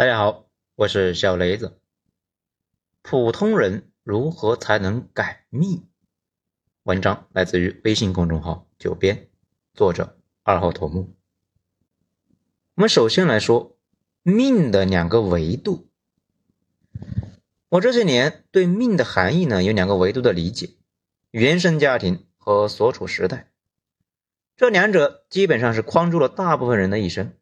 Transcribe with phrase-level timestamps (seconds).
[0.00, 0.46] 大家好，
[0.76, 1.78] 我是小雷子。
[3.02, 5.90] 普通人如何才能改命？
[6.84, 9.28] 文章来自于微信公众号“九编”，
[9.76, 11.14] 作者二号头目。
[12.76, 13.76] 我们首先来说
[14.22, 15.90] 命的两个维度。
[17.68, 20.70] 我这些年对命的含义呢有两个维度的理解：
[21.30, 23.52] 原生家庭和所处时代。
[24.56, 27.34] 这两者基本上是框住了大部分人的一生。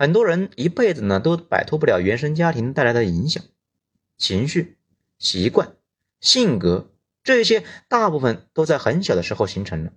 [0.00, 3.44] 很多人一辈子呢都摆脱不了原生家庭带来的影响，
[4.16, 4.78] 情绪、
[5.18, 5.76] 习惯、
[6.20, 6.88] 性格
[7.22, 9.92] 这些大部分都在很小的时候形成了。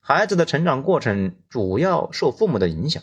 [0.00, 3.00] 孩子的成长过程主要受父母的影响。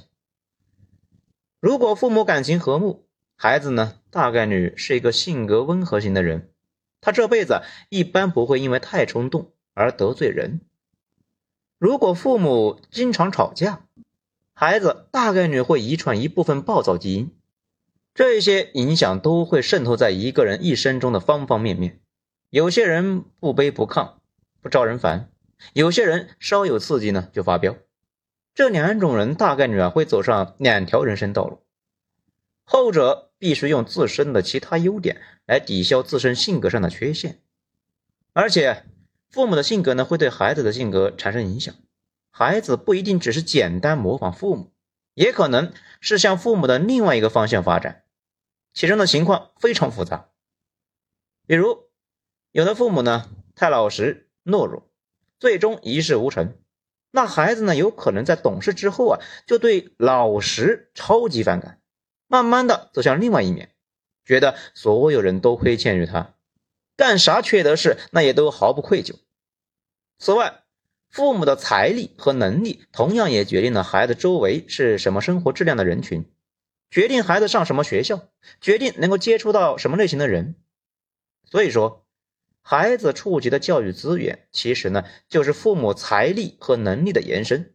[1.62, 3.06] 如果父母感情和睦，
[3.38, 6.50] 孩子呢大概率是一个性格温和型的人，
[7.00, 10.60] 他这辈子一般不会因为太冲动而得罪人。
[11.80, 13.86] 如果父母经常吵架，
[14.64, 17.32] 孩子大概率会遗传一部分暴躁基因，
[18.14, 22.00] 这些影响都会渗透在一个人一生中的方方面面。
[22.52, 24.12] 有些人不卑不亢，
[24.62, 25.32] 不招人烦；
[25.74, 27.76] 有些人稍有刺激呢就发飙。
[28.54, 31.64] 这两种人大概率啊会走上两条人生道路，
[32.64, 37.40] 后者必须用自身的其他优点来抵消自身性格上的缺陷，
[38.34, 38.84] 而且
[39.32, 41.74] 父母的性格呢会对孩子的性格产生影响。
[42.32, 44.72] 孩子不一定只是简单模仿父母，
[45.14, 48.06] 也可能是向父母的另外一个方向发展，
[48.74, 50.30] 其中的情况非常复杂。
[51.46, 51.90] 比如，
[52.52, 54.90] 有的父母呢太老实懦弱，
[55.40, 56.58] 最终一事无成，
[57.12, 61.82] 那孩子呢有可能在懂事之后啊就对老实超级反感，
[62.28, 63.76] 慢慢的走向另外一面，
[64.24, 66.36] 觉得所有人都亏欠于他，
[66.96, 69.16] 干啥缺德事那也都毫不愧疚。
[70.18, 70.64] 此外，
[71.12, 76.26] 父母的财力和能力，同样也决定了孩子周围是什么生活质量的人群，
[76.90, 78.30] 决定孩子上什么学校，
[78.62, 80.56] 决定能够接触到什么类型的人。
[81.44, 82.06] 所以说，
[82.62, 87.74] 孩子触及的教育资源，其实呢，就是父母财力和能力的延伸。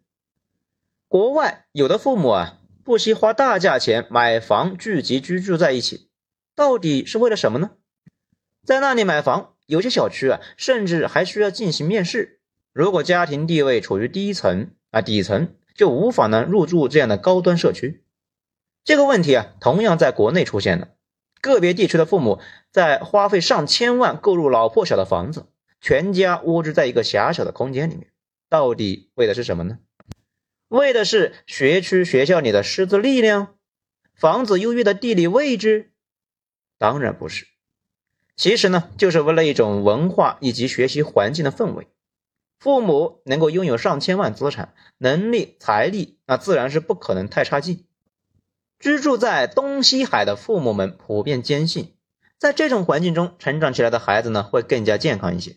[1.06, 6.08] 国外有的父母啊，不惜花大价钱买房聚集居住在一起，
[6.54, 7.72] 到底是为了什么呢？
[8.64, 12.35] 在那里买房，有些小区啊，甚至还需要进行面试。
[12.76, 18.04] 如果家庭地位处于低层啊底层，就无法呢入住这样的高端社区。
[18.84, 20.88] 这个问题啊，同样在国内出现了。
[21.40, 22.38] 个别地区的父母
[22.70, 25.46] 在花费上千万购入老破小的房子，
[25.80, 28.08] 全家窝居在一个狭小的空间里面，
[28.50, 29.78] 到底为的是什么呢？
[30.68, 33.54] 为的是学区学校里的师资力量，
[34.14, 35.92] 房子优越的地理位置？
[36.76, 37.46] 当然不是。
[38.36, 41.86] 其实呢，就是为了一种文化以及学习环境的氛围。
[42.58, 47.84] 父母能够拥有上千万资产，能力、财力，那自然是不可能太差劲。
[48.78, 51.94] 居住在东西海的父母们普遍坚信，
[52.38, 55.56] 在这种环境中成长起来的孩子呢，会更加健康一些。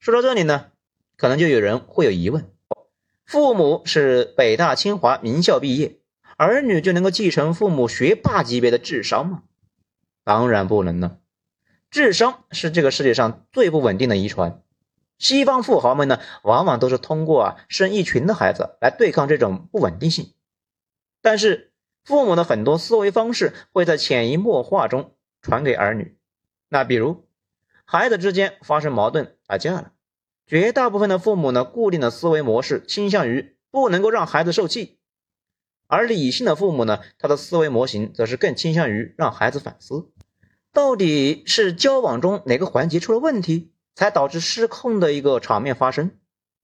[0.00, 0.66] 说到这里呢，
[1.16, 2.50] 可能就有人会有疑问：
[3.24, 5.98] 父母是北大、清华名校毕业，
[6.36, 9.42] 儿女就能够继承父母学霸级别的智商吗？
[10.24, 11.18] 当然不能了。
[11.90, 14.61] 智商是这个世界上最不稳定的遗传。
[15.22, 20.34] 西方富豪们呢，往往都是通过啊生一群的孩子来对抗这种不稳定性。
[21.20, 21.70] 但是
[22.04, 26.18] 父母的很多思维方式会在潜移默化中传给儿女。
[26.68, 27.28] 那比如
[27.84, 29.92] 孩子之间发生矛盾打架了，
[30.44, 34.98] 绝大部分的父母呢，固定的思维模式倾向于不能够让孩子受气；
[35.86, 40.10] 而理性的父母呢，他的思维模型则是更倾向于让孩子反思，
[40.72, 43.71] 到底是交往中哪个环节出了问题。
[43.94, 46.18] 才导致失控的一个场面发生。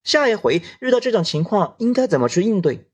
[0.04, 2.88] 下一回遇到这种情况，应该怎么去应对？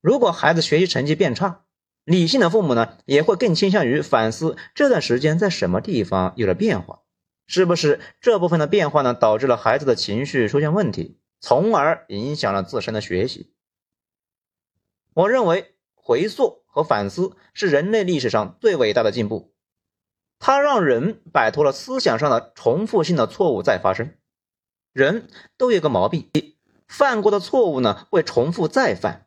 [0.00, 1.64] 如果孩子学习成绩变差，
[2.04, 7.00] 理性的父母呢，也会更倾向于反思这段时间在什么地方有了变化，
[7.46, 13.52] 是不是这部分的变化呢，导致了孩子的情绪出现问题，从而影响了自身的学习。
[15.14, 19.49] 我认为回溯和反思是人类历史上最伟大的进步。
[20.40, 24.14] 它让人摆脱了思想上的重复性的错误再发生。
[24.92, 25.28] 人
[25.58, 26.30] 都有个毛病，
[26.88, 29.26] 犯过的错误呢会重复再犯，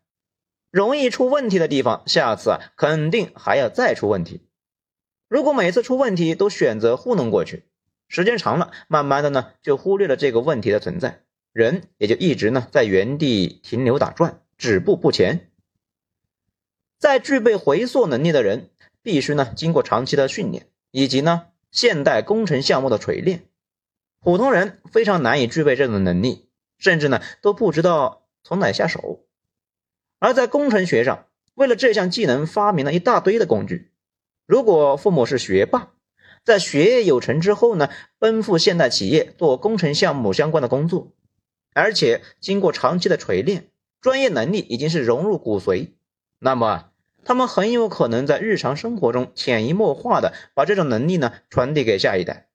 [0.71, 4.49] 容易出问题的地方，下次啊肯定还要再出问题。
[5.29, 7.69] 如果每次出问题都选择糊弄过去，
[8.07, 11.21] 时间长了，慢慢的呢就忽略了这个问题的存在，
[11.53, 15.51] 人也就一直呢在原地停留打转，止步不前。
[16.97, 18.71] 在具备回溯能力的人，
[19.03, 20.67] 必须呢经过长期的训练。
[20.93, 23.47] 以及呢，现代工程项目的锤炼，
[24.19, 26.47] 普通人非常难以具备这种能力，
[26.77, 29.25] 甚至呢都不知道从哪下手。
[30.19, 31.25] 而在工程学上，
[31.55, 33.91] 为了这项技能发明了一大堆的工具，
[34.45, 35.93] 如果父母是学霸，
[36.43, 41.11] 在学业有成之后呢，奔赴现代企业做工程项目相关的工作，
[41.73, 45.93] 而且经过长期的锤炼，专业能力已经是融入骨髓，
[46.37, 46.91] 那么
[47.25, 52.47] 他们很有可能在日常生活中潜移默化的把这种能力呢传递给下一代。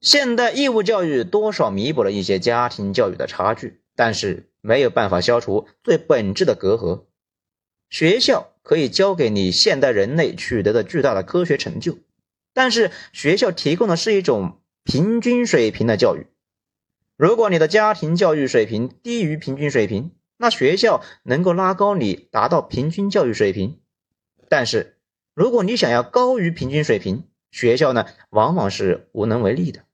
[0.00, 7.04] 现代义务教育多少弥补了一些家庭教育的差距，但是没有办法消除最本质的隔阂。
[7.88, 11.98] 学校可以教给你现代人类取得的巨大的科学成就。
[12.54, 16.26] 但是学校提供的是一种平均水平的教育。
[17.16, 20.10] 如果你的家庭教育水平低于平均水平，
[20.42, 23.78] 那学校能够拉高你达到平均教育水平。
[24.48, 24.98] 但是
[25.34, 29.84] 如果你想要高于平均水平，学校呢往往是无能为力的。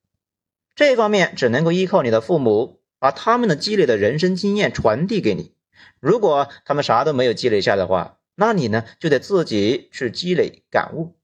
[0.75, 5.53] 这方面只能够依靠你的父母，把他们的积累的人生经验传递给你。
[6.01, 11.15] 如果他们啥都没有积累下的话，那你呢就得自己去积累感悟。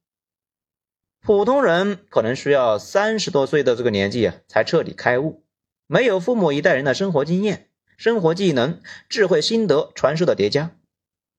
[1.22, 5.42] 普通人可能需要三十多岁的这个年纪啊，才彻底开悟。
[5.86, 10.72] 没有父母一代人的生活经验、生活技能、智慧心得传授的叠加，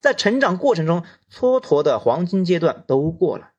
[0.02, 1.04] 在成长过程中
[1.34, 3.52] 蹉跎的黄金阶段都过了，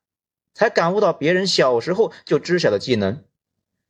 [0.53, 3.23] 才感悟到别人小时候就知晓的技能。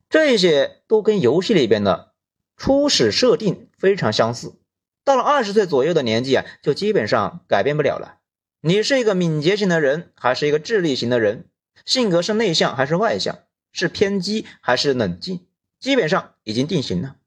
[0.10, 2.14] 这些都跟游戏里边的
[2.56, 4.56] 初始设定非常相似。
[5.04, 8.20] 到了二十岁左右的年纪啊，就基本上改变不了了。
[8.62, 11.46] 你是一个敏捷型的人，还是一个智力型的人？
[11.86, 13.40] 性格是内向还是外向，
[13.72, 15.46] 是偏激还是冷静，
[15.80, 17.18] 基本上已经定型了。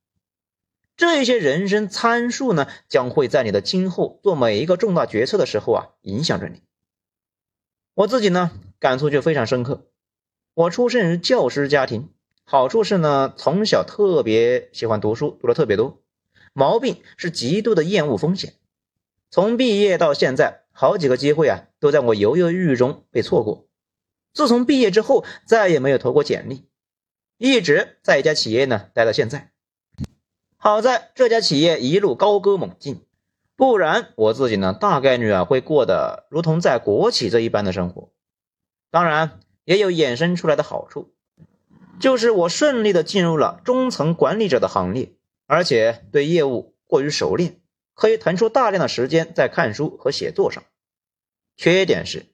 [1.00, 6.60] 这些人生参数呢，将会在你的今后做每一个重大决策的时候啊，影响着你。
[7.94, 9.86] 我自己呢，感触就非常深刻。
[10.52, 12.10] 我出生于教师家庭，
[12.44, 16.02] 好处是呢，从小特别喜欢读书，读的特别多。
[16.52, 18.52] 毛病是极度的厌恶风险。
[19.30, 23.66] 从毕业到现在，好几个机会啊，都在我犹犹豫豫中被错过。
[24.34, 26.68] 自从毕业之后，再也没有投过简历，
[27.38, 29.49] 一直在一家企业呢待到现在。
[30.62, 33.06] 好在这家企业一路高歌猛进，
[33.56, 38.12] 不然我自己呢大概率啊会过得如同在国企这一般的生活。
[38.90, 41.14] 当然，也有衍生出来的好处，
[41.98, 45.14] 就是我顺利的进入了中层管理者的行列，
[45.46, 47.58] 而且对业务过于熟练，
[47.94, 50.62] 可以腾出大量的时间在看书和写作上。
[51.56, 52.26] 缺点是。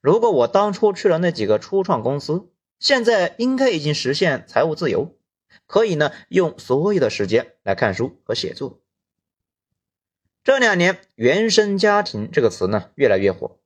[0.00, 2.50] 如果我当初去了那几个初创公司，
[2.80, 5.14] 现在应该已经实现财务自由，
[5.66, 8.80] 可以呢用所有的时间来看书和写作。
[10.42, 13.58] 这两年“原生家庭”这个词呢越来越火，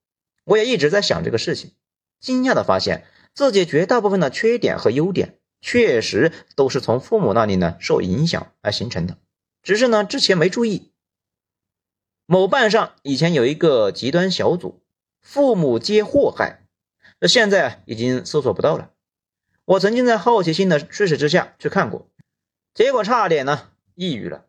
[0.44, 1.72] 我也一直在想这个事情，
[2.20, 9.18] 惊讶的发现自己绝大部分的缺点和优点，确实都是从父母那里呢受影响而形成的，
[9.62, 10.92] 只是呢之前没注意。
[12.26, 14.80] 某瓣上以前有一个极端小组。
[15.26, 16.66] 父母皆祸害，
[17.18, 18.90] 那现在已经搜索不到了。
[19.66, 22.08] 我曾经在好奇心的驱使之下去看过，
[22.74, 24.44] 结果差点呢抑郁了。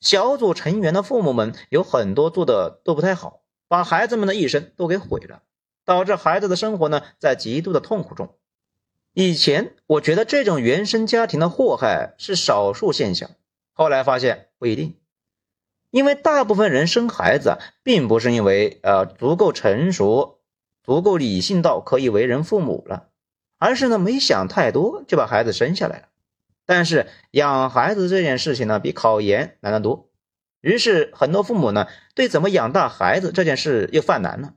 [0.00, 5.42] 小组成员的父母们有很多做的都不太好，把孩子们的一生都给毁了，
[5.84, 8.34] 导致孩子的生活呢在极度的痛苦中。
[9.14, 13.30] 以前我觉得这种原生家庭的祸害是少数现象，
[13.72, 14.96] 后来发现不一定。
[15.90, 20.40] 因为大部分人生孩子，并不是因为呃足够成熟、
[20.82, 23.10] 足够理性到可以为人父母了，
[23.62, 26.08] 而是呢没想太多就把孩子生下来了。
[26.66, 30.10] 但是养孩子这件事情呢，比考研难得多。
[30.60, 34.54] 于是很多父母呢，对怎么养大孩子这件事又犯难了，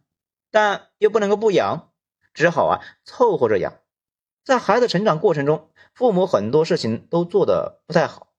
[0.50, 1.92] 但又不能够不养，
[2.34, 3.76] 只好啊凑合着养。
[4.44, 8.34] 在孩子成长过程中，父母很多事情都做得不太好，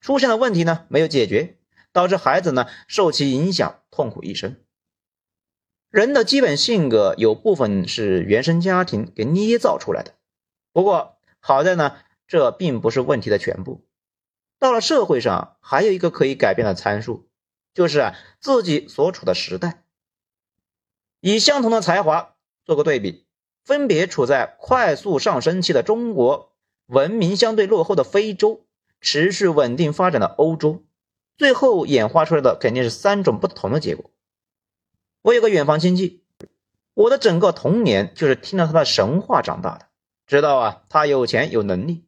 [0.00, 1.54] 出现了问题呢没有解决。
[1.92, 4.56] 导致孩子呢受其影响，痛苦一生。
[5.90, 10.14] 人的基本性格有部分是原生家庭给捏造出来的，
[10.72, 13.86] 不过好在呢，这并不是问题的全部。
[14.58, 17.28] 到了社会上，还有一个可以改变的参数，
[17.72, 19.84] 就是自己所处的时代。
[21.20, 22.34] 以相同的才华
[22.66, 23.24] 做个对比，
[23.64, 26.52] 分别处在快速上升期的中国、
[26.86, 28.66] 文明相对落后的非洲、
[29.00, 30.84] 持续稳定发展的欧洲。
[31.38, 34.10] 最后演化出来的肯定是三种不同的结果。
[35.22, 36.22] 我有个远房亲戚，
[36.94, 39.86] 我的整个童年就是听了他的神话长大的，
[40.26, 42.06] 知道啊他有钱有能力，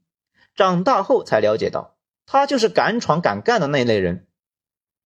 [0.54, 4.26] 长大后才了解到他就是敢闯敢干的那类人。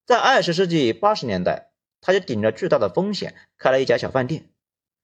[0.07, 1.71] 在二十世纪八十年代，
[2.01, 4.51] 他就顶着巨大的风险开了一家小饭店，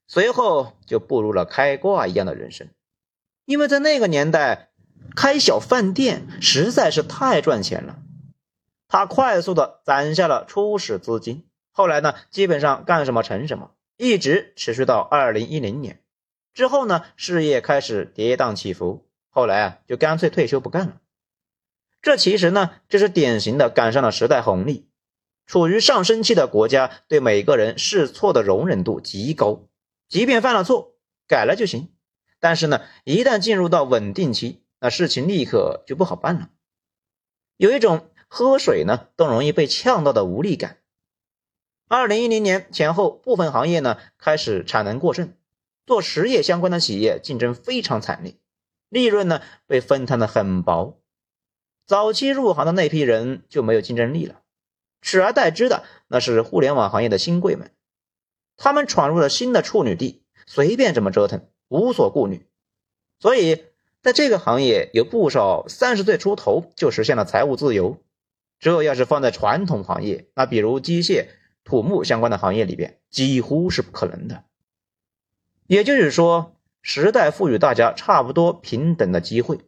[0.07, 2.69] 随后就步入了开挂一样的人生。
[3.47, 4.71] 因为在那个年代，
[5.17, 7.99] 开小饭店实在是太赚钱了。
[8.87, 16.03] 他快速的攒下了初始资金，后来呢，基本上干什么成什么，一直持续到二零一零年
[16.53, 21.01] 之后呢，事业开始跌宕起伏，后来啊就干脆退休不干了。
[22.03, 24.89] 这其实呢，就是典型的赶上了时代红利。
[25.47, 29.69] 处于上升期的国家，对每个人试错的容忍度极高，
[30.09, 30.95] 即便犯了错，
[31.27, 31.93] 改了就行。
[32.39, 36.51] 但是呢，一旦进入到稳定期，那事情立刻就不好办了。
[37.57, 40.79] 有一种喝水呢都容易被呛到的无力感。
[41.93, 45.33] 二零一零年前后，部分行业呢开始产能过剩，
[45.87, 48.37] 做实业相关的企业竞争非常惨烈，
[48.89, 51.01] 利润呢被分摊的很薄。
[51.89, 54.43] 早期入行的那批人就没有竞争力了。
[55.03, 57.73] 取而代之的那是互联网行业的新贵们，
[58.57, 62.47] 他们闯入了新的处女地，随便怎么折腾，无所顾虑。
[63.19, 63.65] 所以，
[64.01, 67.99] 在这个行业有不少三十岁出头就实现了财务自由。
[68.61, 71.27] 这要是放在传统行业，那比如机械、
[71.65, 74.45] 土木相关的行业里边，几乎是不可能的。
[75.67, 79.61] 也就是说，时代赋予大家差不多平等的机会，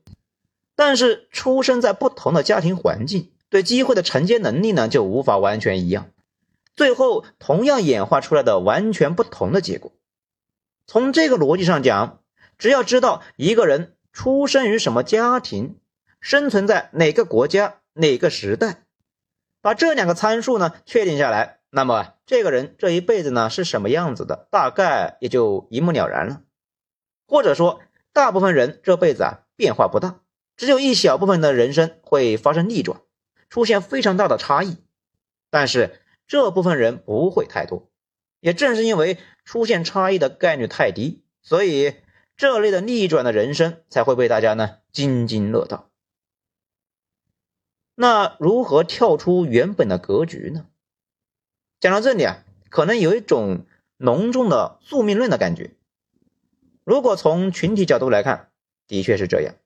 [0.74, 3.32] 但是出生在不同的家庭环境。
[3.48, 6.08] 对机会的承接能力呢，就无法完全一样，
[6.74, 9.92] 最后同样演化出来的完全不同的结果。
[10.86, 12.20] 从这个逻辑上讲，
[12.56, 15.76] 只要知道一个人出生于什么家庭，
[16.18, 18.84] 生存在哪个国家、哪个时代，
[19.60, 26.42] 把这两个参数呢确定下来，那么这个人这一辈子呢是什么样子的，大概也就一目了然了。
[27.26, 27.80] 或者说，
[28.12, 30.20] 大部分人这辈子啊变化不大，
[30.54, 33.00] 只有一小部分的人生会发生逆转。
[33.48, 34.76] 出现非常大的差异，
[35.48, 37.90] 但是这部分人不会太多。
[38.40, 41.94] 也正是因为出现差异的概率太低，所以
[42.36, 45.88] 这类的逆转的人生才会被大家呢津津乐道。
[47.94, 50.66] 那如何跳出原本的格局呢？
[51.82, 55.74] 讲到这里啊，可能有一种浓重的宿命论的感觉。
[56.84, 58.50] 如果从群体角度来看，
[58.86, 59.56] 的确是这样。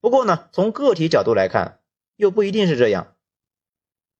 [0.00, 1.80] 不过呢，从个体角度来看，
[2.14, 3.16] 又不一定是这样。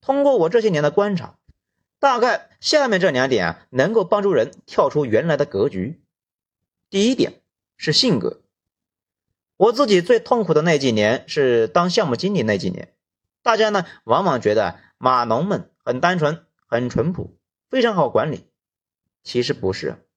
[0.01, 1.37] 通过我这些年的观察，
[1.97, 6.01] 大概下面这两点啊，能够帮助人跳出原来的格局。
[6.89, 7.41] 第一点
[7.77, 8.41] 是性格。
[9.55, 12.93] 我自己最痛苦的那几年是当项目经理那几年，
[13.41, 17.37] 大家呢往往觉得码农们很单纯、很淳朴，
[17.75, 18.47] 非常好管理。
[19.21, 20.07] 其实不是，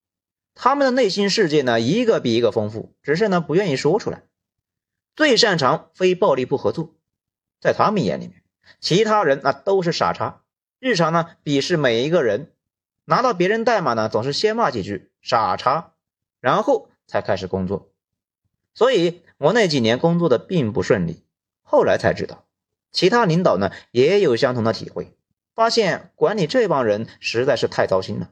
[0.54, 4.22] 他们的内心世界呢一个比一个丰富，只是呢不愿意说出来。
[5.16, 6.94] 最擅长非暴力不合作，
[7.60, 8.44] 在他们眼里面。
[8.78, 10.44] 其他人那都是傻叉，
[10.78, 12.52] 日常呢鄙视每一个人，
[13.04, 15.94] 拿到别人代码呢总是先骂几句傻叉，
[16.38, 17.90] 然后才开始工作。
[18.72, 21.24] 所以我那几年工作的并不顺利。
[21.62, 22.46] 后来才知道，
[22.92, 25.17] 其他领导呢也有相同的体会，
[25.58, 28.30] 发现管理这帮人实在是太糟心了。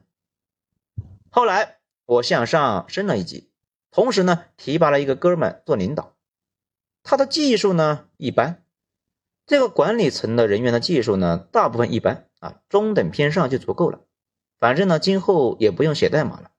[1.29, 3.49] 后来我向上升了一级，
[3.91, 6.15] 同时呢提拔了一个哥们做领导，
[7.03, 8.63] 他的技术呢一般。
[9.45, 13.99] 这个管理层的人员的技术呢，大部分一般啊，中等偏上就足够了。
[14.57, 16.51] 反正呢，今后也不用写代码了。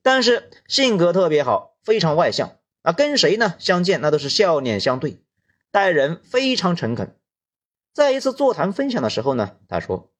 [0.00, 5.22] 但是性格特别好，非常外向啊，跟谁呢相见那都是笑脸相对，
[5.70, 7.14] 待人非常诚恳。
[7.94, 10.10] 在一次座谈分享的时候呢，他说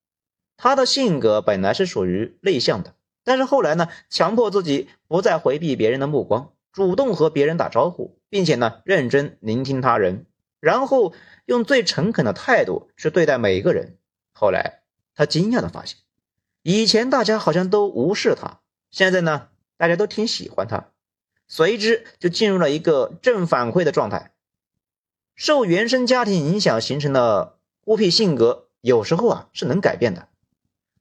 [0.57, 10.27] 他的性格本来是属于内向的，但是后来呢，强迫自己不再回避别人的目光，主动和别人打招呼，并且呢，认真聆听他人。
[10.61, 11.13] 然后
[11.47, 13.99] 用最诚恳的态度去对待每一个人。
[14.33, 14.83] 后来
[15.17, 15.99] 他惊讶的发现，
[16.63, 18.61] 以前大家好像都无视他，
[18.93, 20.93] 现在呢，大家都挺喜欢他，
[21.49, 24.31] 随之就进入了一个正反馈的状态。
[25.35, 30.29] 受原生家庭影响形成的孤僻性格，有时候啊是能改变的，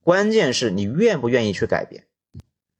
[0.01, 2.07] 关键是你愿不愿意去改变。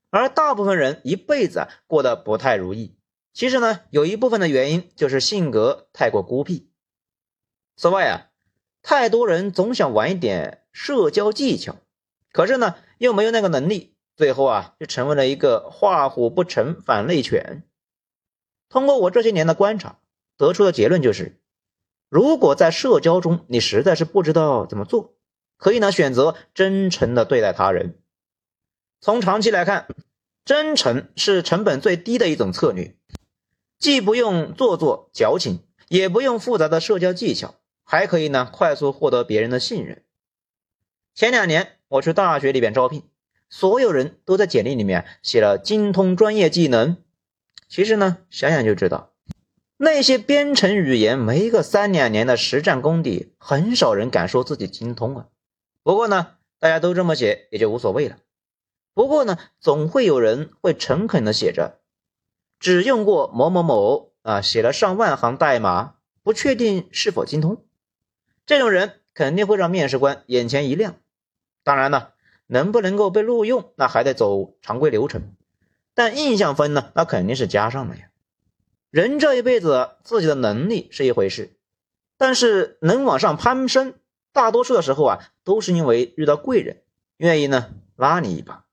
[0.10, 2.98] 而大部分人一辈子啊过得不太如意，
[3.32, 6.70] 其实呢，有一部分的原因就是性格太过孤僻。
[7.78, 8.30] 此外啊，
[8.82, 11.78] 太多人总想玩一点社交技巧，
[12.34, 17.64] 可是呢又没有那个能力，最后啊就成为了一个画虎不成反类犬。
[18.68, 20.00] 通过我这些年的观察，
[20.36, 21.40] 得出的结论就是，
[22.14, 25.16] 如果在社交中你实在是不知道怎么做，
[25.58, 27.98] 可以呢选择真诚的对待他人。
[29.02, 29.88] 从长期来看，
[30.46, 32.96] 真诚是成本最低的一种策略，
[33.80, 37.56] 既不用做作矫情，也不用复杂的社交技巧。
[37.84, 40.04] 还可以呢，快速获得别人的信任。
[41.16, 43.02] 前两年我去大学里边招聘，
[43.50, 46.96] 所有人都在简历里面写了精通专业技能。
[47.68, 49.13] 其实呢，想想就知道，
[49.84, 55.26] 那些编程语言没个三两年的实战功底，很少人敢说自己精通啊。
[55.84, 58.16] 不过呢，大家都这么写也就无所谓了。
[58.94, 61.82] 不过呢，总会有人会诚恳的写着，
[62.62, 67.66] 只用过某某某啊，写了上万行代码，不确定是否精通。
[68.46, 70.96] 这种人肯定会让面试官眼前一亮。
[71.62, 72.14] 当然了，
[72.48, 75.36] 能不能够被录用，那还得走常规流程。
[75.94, 78.08] 但印象分呢，那肯定是加上了呀。
[78.94, 81.58] 人这一辈子，自己的能力是一回事，
[82.16, 83.96] 但是能往上攀升，
[84.32, 86.84] 大多数的时候啊，都是因为遇到贵人，
[87.18, 88.68] 愿意呢拉你一把。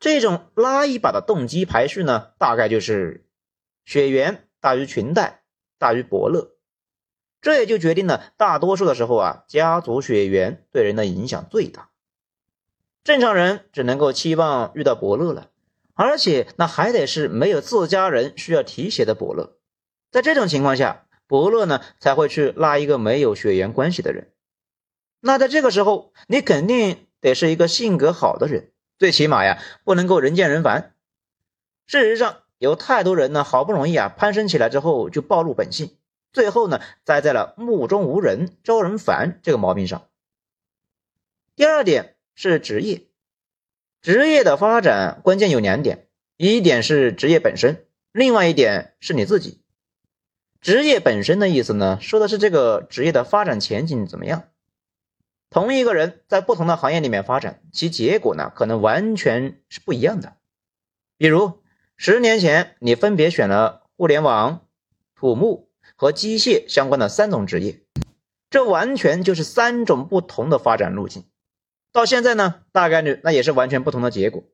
[0.00, 3.24] 这种拉一把的动机排序呢，大概就是
[3.84, 5.44] 血缘大于裙带
[5.78, 6.56] 大于伯乐，
[7.40, 11.90] 这也就决定了大多数的时候啊，家族血缘对人的影响最大。
[13.04, 15.50] 正常人只能够期望遇到伯乐了。
[15.94, 19.58] 而且那还得是没有自家人需要提携的伯乐，
[20.10, 24.32] 在这种情况下，伯乐呢才会去拉一个没有血缘关系的人。
[25.20, 30.94] 那在这个时候，你肯定得是一个性格好的人，最起码呀不能够人见人烦。
[31.86, 35.96] 事实上，有太多人呢好不容易啊攀升起来之后就暴露本性，
[36.32, 40.08] 最后呢栽在了目中无人、招人烦这个毛病上。
[41.54, 43.02] 第二点是职业。
[44.02, 49.62] 职业的发展关键有两点，一点是职业本身，另外一点是你自己。
[50.60, 54.48] 职业本身的意思呢，说的是这个职业的发展前景怎么样。
[55.50, 60.34] 同一个人在不同的行业里面发展，其结果呢可能完全是不一样的。
[61.16, 61.62] 比如
[61.96, 64.66] 十年前你分别选了互联网、
[65.14, 67.84] 土木和机械相关的三种职业，
[68.50, 71.22] 这完全就是三种不同的发展路径。
[71.92, 74.44] 到现在呢，大概率那也是完全不同的结果。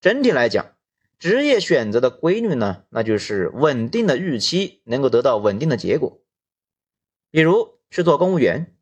[0.00, 0.74] 整体来讲，
[1.18, 6.20] 职业选择的规律呢，那就是稳定的预期能够得到稳定的结果。
[7.30, 8.76] 比如去做公务员，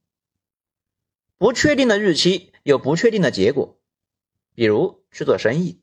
[1.39, 3.79] 不确定的预期有不确定的结果；
[4.55, 5.81] 比如去做生意，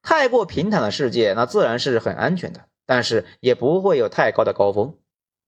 [0.00, 4.96] 太过平坦的世界，那自然是很安全的，但是也不会有太高的高峰。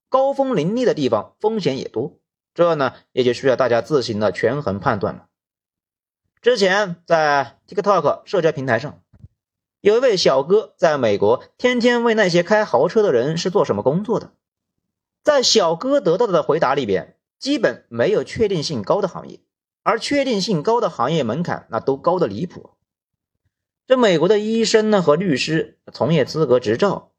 [0.09, 2.18] 高峰林立的地方，风险也多。
[2.59, 5.29] 这呢，也就需要大家自行的权衡判断了。
[6.43, 9.01] 之前在 TikTok 社交平台上，
[9.81, 14.33] 有一位小哥在美国，天天问那些开豪车的人是做什么工作的。
[15.23, 19.39] 在小哥得到的回答里边，基本没有确定性高的行业，
[19.85, 22.71] 而确定性高的行业门槛那都高的离谱。
[23.87, 27.13] 这美国的医生呢和律师从业资格执照，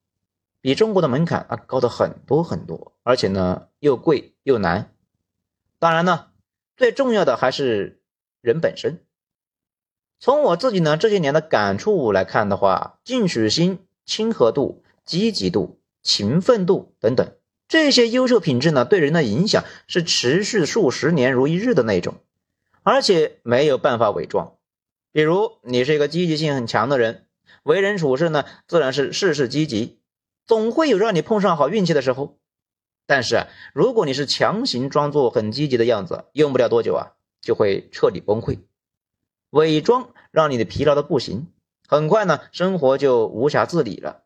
[0.60, 4.92] 比中国的门槛啊高的很多很多，而且呢又贵又难。
[5.80, 6.28] 当然呢，
[6.76, 8.02] 最重要的还是
[8.42, 9.04] 人本身。
[10.20, 17.32] 从我自己呢这些年的感触来看的话，进取心、亲和度、积极度、勤奋度等等
[17.70, 22.16] 这些优秀品质呢，对人的影响是持续数十年如一日的那种，
[22.84, 24.58] 而且没有办法伪装。
[25.14, 27.26] 比如你是一个积极性很强的人，
[27.64, 30.02] 为人处事呢自然是事事积极，
[30.46, 32.38] 总会有让你碰上好运气的时候。
[33.10, 38.60] 但是，如果你是强行装作很积极的样子，用不了多久啊，就会彻底崩溃。
[39.50, 41.48] 伪装让你的疲劳的不行，
[41.88, 44.26] 很快呢，生活就无暇自理了。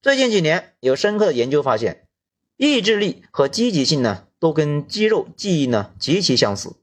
[0.00, 2.08] 最近几年有深刻的研究发现，
[2.56, 6.76] 意志力和积极性呢，都跟肌肉记忆呢极其相似。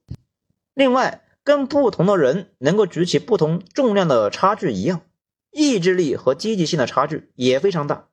[0.75, 5.01] 另外，跟不同的人能够举起不同重量的差距一样，
[5.49, 8.09] 意志力和积极性的差距也非常大。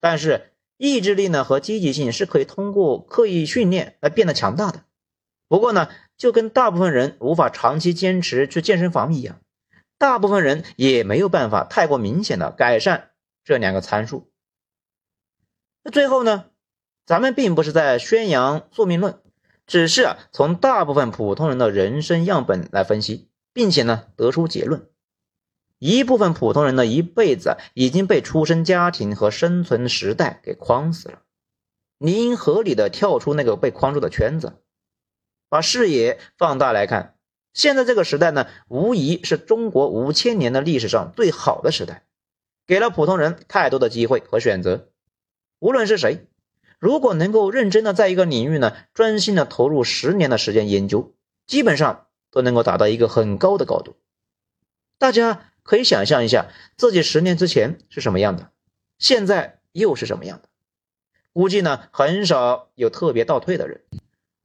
[0.00, 4.84] 但是，意志力呢和积极性是可以通过刻意训练来变得强大的。
[5.48, 9.40] 不过呢，就跟大部分人无法长期坚持去健身房一样，
[9.96, 13.10] 大部分人也没有办法太过明显的改善
[13.44, 14.28] 这两个参数。
[15.84, 16.46] 那最后呢，
[17.04, 19.20] 咱们并不是在宣扬宿命论，
[19.66, 24.90] 只是啊从大部分普通人的人生样本来分析，并且呢得出结论。
[25.78, 31.22] 一部分普通人的一辈子已经被出生家庭和生存时代给框死了。
[31.98, 34.54] 你应合理的跳出那个被框住的圈子，
[35.50, 37.16] 把视野放大来看。
[37.52, 42.04] 现在这个时代呢，无疑是中国五千年的历史上最好的时代，
[42.66, 44.88] 给了普通人太多的机会和选择。
[45.58, 46.26] 无论是谁，
[46.78, 51.14] 如果能够认真的在一个领域呢，专心的投入十年的时间研究，
[51.46, 53.96] 基本上都能够达到一个很高的高度。
[54.98, 55.52] 大家。
[55.66, 58.50] 可以想象一下自己十年之前是什么样的，
[58.98, 60.48] 现在又是什么样的？
[61.32, 63.82] 估计呢很少有特别倒退的人，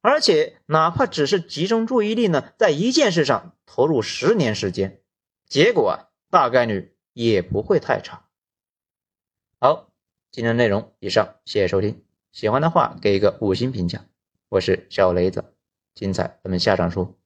[0.01, 4.99] 而且哪怕只是集中注意力呢，在一件事上投入十年时间，
[5.45, 8.25] 结果啊大概率也不会太差。
[9.60, 9.91] 好，
[10.31, 14.03] 今天的内容以上，谢谢收听，喜欢的话给一个五星评价。
[14.49, 15.53] 我是小雷子，
[15.93, 17.20] 精彩咱们下场说。